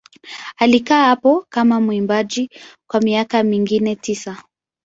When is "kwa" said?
2.87-3.01